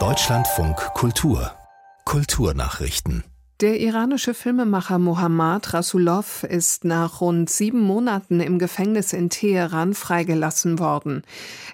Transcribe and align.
Deutschlandfunk 0.00 0.76
Kultur 0.94 1.52
Kulturnachrichten 2.04 3.22
der 3.60 3.78
iranische 3.78 4.34
Filmemacher 4.34 4.98
Mohammad 4.98 5.72
Rasulov 5.72 6.42
ist 6.42 6.84
nach 6.84 7.20
rund 7.20 7.48
sieben 7.48 7.80
Monaten 7.80 8.40
im 8.40 8.58
Gefängnis 8.58 9.12
in 9.12 9.30
Teheran 9.30 9.94
freigelassen 9.94 10.80
worden. 10.80 11.22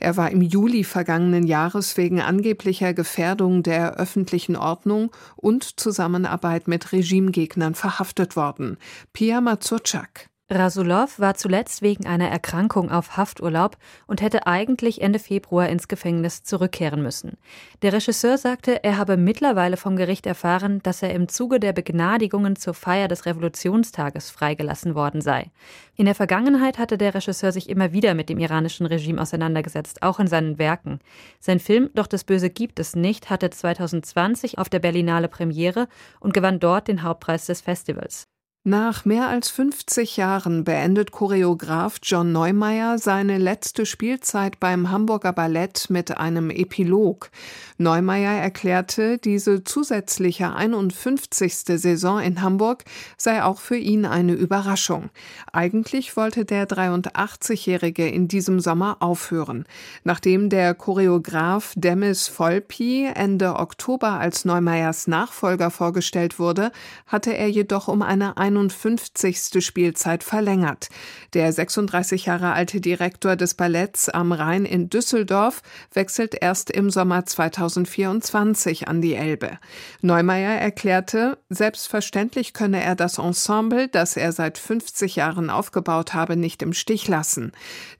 Er 0.00 0.16
war 0.16 0.32
im 0.32 0.42
Juli 0.42 0.82
vergangenen 0.82 1.46
Jahres 1.46 1.96
wegen 1.96 2.20
angeblicher 2.20 2.94
Gefährdung 2.94 3.62
der 3.62 3.94
öffentlichen 3.94 4.56
Ordnung 4.56 5.12
und 5.36 5.78
Zusammenarbeit 5.78 6.66
mit 6.66 6.90
Regimegegnern 6.90 7.76
verhaftet 7.76 8.34
worden. 8.34 8.76
Pia 9.12 9.40
Mazurczak. 9.40 10.28
Rasulov 10.50 11.18
war 11.18 11.34
zuletzt 11.34 11.82
wegen 11.82 12.06
einer 12.06 12.30
Erkrankung 12.30 12.90
auf 12.90 13.18
Hafturlaub 13.18 13.76
und 14.06 14.22
hätte 14.22 14.46
eigentlich 14.46 15.02
Ende 15.02 15.18
Februar 15.18 15.68
ins 15.68 15.88
Gefängnis 15.88 16.42
zurückkehren 16.42 17.02
müssen. 17.02 17.36
Der 17.82 17.92
Regisseur 17.92 18.38
sagte, 18.38 18.82
er 18.82 18.96
habe 18.96 19.18
mittlerweile 19.18 19.76
vom 19.76 19.96
Gericht 19.96 20.24
erfahren, 20.24 20.80
dass 20.82 21.02
er 21.02 21.12
im 21.12 21.28
Zuge 21.28 21.60
der 21.60 21.74
Begnadigungen 21.74 22.56
zur 22.56 22.72
Feier 22.72 23.08
des 23.08 23.26
Revolutionstages 23.26 24.30
freigelassen 24.30 24.94
worden 24.94 25.20
sei. 25.20 25.50
In 25.96 26.06
der 26.06 26.14
Vergangenheit 26.14 26.78
hatte 26.78 26.96
der 26.96 27.14
Regisseur 27.14 27.52
sich 27.52 27.68
immer 27.68 27.92
wieder 27.92 28.14
mit 28.14 28.30
dem 28.30 28.38
iranischen 28.38 28.86
Regime 28.86 29.20
auseinandergesetzt, 29.20 30.02
auch 30.02 30.18
in 30.18 30.28
seinen 30.28 30.58
Werken. 30.58 31.00
Sein 31.40 31.60
Film 31.60 31.90
Doch 31.94 32.06
das 32.06 32.24
Böse 32.24 32.48
gibt 32.48 32.80
es 32.80 32.96
nicht 32.96 33.28
hatte 33.28 33.50
2020 33.50 34.56
auf 34.56 34.70
der 34.70 34.78
Berlinale 34.78 35.28
Premiere 35.28 35.88
und 36.20 36.32
gewann 36.32 36.58
dort 36.58 36.88
den 36.88 37.02
Hauptpreis 37.02 37.44
des 37.44 37.60
Festivals. 37.60 38.28
Nach 38.68 39.06
mehr 39.06 39.28
als 39.28 39.48
50 39.48 40.18
Jahren 40.18 40.62
beendet 40.62 41.10
Choreograf 41.10 42.00
John 42.02 42.32
Neumeier 42.32 42.98
seine 42.98 43.38
letzte 43.38 43.86
Spielzeit 43.86 44.60
beim 44.60 44.90
Hamburger 44.90 45.32
Ballett 45.32 45.86
mit 45.88 46.18
einem 46.18 46.50
Epilog. 46.50 47.30
Neumeier 47.78 48.42
erklärte, 48.42 49.16
diese 49.16 49.64
zusätzliche 49.64 50.54
51. 50.54 51.54
Saison 51.80 52.20
in 52.20 52.42
Hamburg 52.42 52.84
sei 53.16 53.42
auch 53.42 53.58
für 53.58 53.78
ihn 53.78 54.04
eine 54.04 54.34
Überraschung. 54.34 55.08
Eigentlich 55.50 56.14
wollte 56.18 56.44
der 56.44 56.68
83-Jährige 56.68 58.06
in 58.06 58.28
diesem 58.28 58.60
Sommer 58.60 58.98
aufhören. 59.00 59.64
Nachdem 60.04 60.50
der 60.50 60.74
Choreograf 60.74 61.72
Demis 61.74 62.30
Volpi 62.38 63.08
Ende 63.14 63.56
Oktober 63.56 64.20
als 64.20 64.44
Neumeiers 64.44 65.06
Nachfolger 65.06 65.70
vorgestellt 65.70 66.38
wurde, 66.38 66.70
hatte 67.06 67.34
er 67.34 67.48
jedoch 67.48 67.88
um 67.88 68.02
eine 68.02 68.36
51. 68.58 69.64
Spielzeit 69.64 70.24
verlängert. 70.24 70.88
Der 71.34 71.52
36 71.52 72.26
Jahre 72.26 72.52
alte 72.52 72.80
Direktor 72.80 73.36
des 73.36 73.54
Balletts 73.54 74.08
am 74.08 74.32
Rhein 74.32 74.64
in 74.64 74.90
Düsseldorf 74.90 75.62
wechselt 75.92 76.34
erst 76.40 76.70
im 76.70 76.90
Sommer 76.90 77.24
2024 77.24 78.88
an 78.88 79.00
die 79.00 79.14
Elbe. 79.14 79.58
Neumeier 80.00 80.58
erklärte, 80.58 81.38
selbstverständlich 81.48 82.52
könne 82.52 82.82
er 82.82 82.96
das 82.96 83.18
Ensemble, 83.18 83.88
das 83.88 84.16
er 84.16 84.32
seit 84.32 84.58
50 84.58 85.16
Jahren 85.16 85.50
aufgebaut 85.50 86.14
habe, 86.14 86.36
nicht 86.36 86.62
im 86.62 86.72
Stich 86.72 87.08
lassen. 87.08 87.52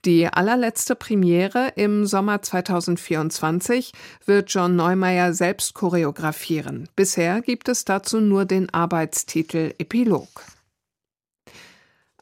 Die 0.05 0.27
allerletzte 0.27 0.95
Premiere 0.95 1.73
im 1.75 2.05
Sommer 2.05 2.41
2024 2.41 3.93
wird 4.25 4.51
John 4.51 4.75
Neumeier 4.75 5.33
selbst 5.33 5.73
choreografieren. 5.73 6.89
Bisher 6.95 7.41
gibt 7.41 7.69
es 7.69 7.85
dazu 7.85 8.19
nur 8.19 8.45
den 8.45 8.69
Arbeitstitel 8.73 9.73
Epilog. 9.77 10.48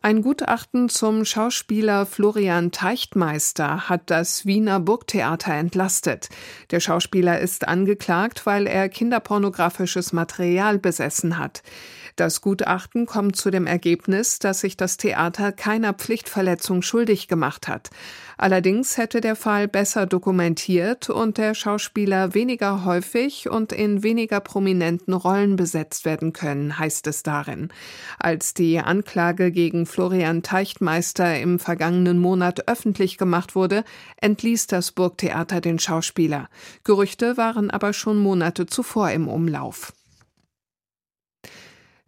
Ein 0.02 0.22
Gutachten 0.22 0.90
zum 0.90 1.26
Schauspieler 1.26 2.06
Florian 2.06 2.72
Teichtmeister 2.72 3.90
hat 3.90 4.12
das 4.12 4.46
Wiener 4.46 4.80
Burgtheater 4.80 5.54
entlastet. 5.54 6.30
Der 6.70 6.80
Schauspieler 6.80 7.40
ist 7.40 7.68
angeklagt, 7.68 8.46
weil 8.46 8.68
er 8.68 8.90
kinderpornografisches 8.90 10.14
Material 10.14 10.78
besessen 10.78 11.40
hat. 11.40 11.64
Das 12.18 12.42
Gutachten 12.42 13.06
kommt 13.06 13.36
zu 13.36 13.52
dem 13.52 13.68
Ergebnis, 13.68 14.40
dass 14.40 14.62
sich 14.62 14.76
das 14.76 14.98
Theater 14.98 15.52
keiner 15.52 15.94
Pflichtverletzung 15.94 16.82
schuldig 16.82 17.28
gemacht 17.28 17.68
hat. 17.68 17.92
Allerdings 18.40 18.98
hätte 18.98 19.22
der 19.22 19.36
Fall 19.36 19.68
besser 19.68 20.08
dokumentiert 20.08 21.12
und 21.12 21.38
der 21.38 21.54
Schauspieler 21.54 22.34
weniger 22.34 22.86
häufig 22.86 23.52
und 23.52 23.72
in 23.72 24.02
weniger 24.02 24.40
prominenten 24.40 25.14
Rollen 25.14 25.58
besetzt 25.58 26.06
werden 26.06 26.34
können, 26.34 26.80
heißt 26.80 27.06
es 27.06 27.22
darin. 27.22 27.70
Als 28.18 28.56
die 28.56 28.80
Anklage 28.80 29.52
gegen 29.52 29.86
Florian 29.86 30.42
Teichtmeister 30.42 31.40
im 31.40 31.60
vergangenen 31.60 32.18
Monat 32.18 32.68
öffentlich 32.68 33.20
gemacht 33.20 33.54
wurde, 33.54 33.84
entließ 34.22 34.66
das 34.66 34.92
Burgtheater 34.92 35.62
den 35.62 35.78
Schauspieler. 35.78 36.50
Gerüchte 36.84 37.38
waren 37.38 37.70
aber 37.70 37.94
schon 37.94 38.18
Monate 38.18 38.66
zuvor 38.66 39.12
im 39.12 39.28
Umlauf. 39.28 39.94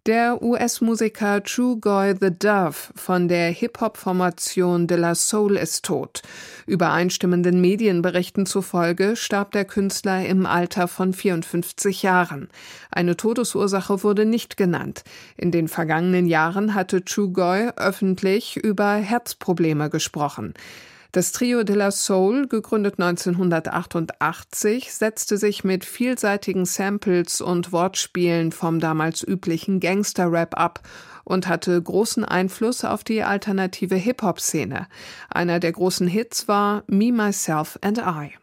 Der 0.05 0.41
US-Musiker 0.41 1.43
True 1.43 1.77
Goy 1.77 2.15
the 2.19 2.31
Dove 2.31 2.77
von 2.95 3.27
der 3.27 3.49
Hip-Hop-Formation 3.51 4.87
De 4.87 4.97
La 4.97 5.13
Soul 5.13 5.57
ist 5.57 5.83
tot. 5.83 6.21
Übereinstimmenden 6.65 7.59
Medienberichten 7.59 8.45
zufolge 8.45 9.17
starb 9.17 9.51
der 9.51 9.65
Künstler 9.65 10.25
im 10.25 10.45
Alter 10.45 10.87
von 10.87 11.11
54 11.11 12.01
Jahren. 12.01 12.47
Eine 12.89 13.17
Todesursache 13.17 14.01
wurde 14.01 14.25
nicht 14.25 14.55
genannt. 14.55 15.03
In 15.35 15.51
den 15.51 15.67
vergangenen 15.67 16.27
Jahren 16.27 16.75
hatte 16.75 17.03
True 17.03 17.31
Goy 17.31 17.69
öffentlich 17.75 18.55
über 18.55 18.93
Herzprobleme 18.93 19.89
gesprochen. 19.89 20.53
Das 21.11 21.31
Trio 21.31 21.63
de 21.63 21.75
la 21.75 21.89
Soul, 21.89 22.47
gegründet 22.47 22.99
1988, 22.99 24.93
setzte 24.93 25.37
sich 25.37 25.63
mit 25.63 25.83
vielseitigen 25.83 26.65
Samples 26.65 27.41
und 27.41 27.71
Wortspielen 27.71 28.51
vom 28.51 28.79
damals 28.79 29.23
üblichen 29.23 29.79
Gangster-Rap 29.79 30.55
ab 30.55 30.81
und 31.23 31.47
hatte 31.47 31.81
großen 31.81 32.23
Einfluss 32.25 32.85
auf 32.85 33.03
die 33.03 33.23
alternative 33.23 33.95
Hip-Hop-Szene. 33.95 34.87
Einer 35.31 35.59
der 35.59 35.71
großen 35.71 36.07
Hits 36.07 36.47
war 36.47 36.83
Me, 36.85 37.11
Myself 37.11 37.79
and 37.81 37.97
I. 37.97 38.38